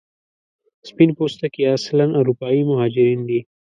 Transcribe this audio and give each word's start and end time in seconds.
سپین 0.87 1.09
پوستکي 1.17 1.63
اصلا 1.75 2.05
اروپایي 2.19 2.61
مهاجرین 2.71 3.19
دي. 3.29 3.39